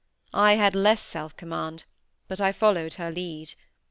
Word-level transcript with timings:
I 0.33 0.53
had 0.53 0.73
less 0.73 0.99
self 0.99 1.37
command; 1.37 1.83
but 2.27 2.41
I 2.41 2.53
followed 2.53 2.95
her 2.95 3.11
lead. 3.11 3.53